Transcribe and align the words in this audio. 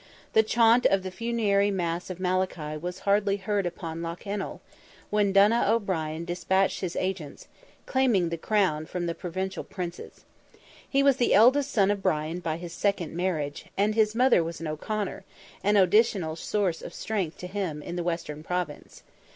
The 0.33 0.41
chaunt 0.41 0.87
of 0.87 1.03
the 1.03 1.11
funeral 1.11 1.69
Mass 1.69 2.09
of 2.09 2.19
Malachy 2.19 2.75
was 2.75 3.01
hardly 3.05 3.37
heard 3.37 3.67
upon 3.67 4.01
Lough 4.01 4.17
Ennel, 4.25 4.59
when 5.11 5.31
Donogh 5.31 5.69
O'Brien 5.69 6.25
despatched 6.25 6.79
his 6.81 6.95
agents, 6.95 7.47
claiming 7.85 8.29
the 8.29 8.35
crown 8.39 8.87
from 8.87 9.05
the 9.05 9.13
Provincial 9.13 9.63
Princes. 9.63 10.25
He 10.89 11.03
was 11.03 11.17
the 11.17 11.35
eldest 11.35 11.69
son 11.69 11.91
of 11.91 12.01
Brian 12.01 12.39
by 12.39 12.57
his 12.57 12.73
second 12.73 13.15
marriage, 13.15 13.67
and 13.77 13.93
his 13.93 14.15
mother 14.15 14.43
was 14.43 14.59
an 14.59 14.65
O'Conor, 14.65 15.23
an 15.63 15.77
additional 15.77 16.35
source 16.35 16.81
of 16.81 16.95
strength 16.95 17.37
to 17.37 17.45
him, 17.45 17.83
in 17.83 17.95
the 17.95 18.01
western 18.03 18.41
Province. 18.41 19.03